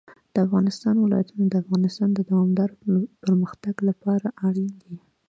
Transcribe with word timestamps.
د 0.33 0.35
افغانستان 0.45 0.95
ولايتونه 0.99 1.43
د 1.47 1.55
افغانستان 1.63 2.09
د 2.13 2.19
دوامداره 2.29 2.75
پرمختګ 3.23 3.75
لپاره 3.89 4.27
اړین 4.47 4.71
دي. 4.83 4.95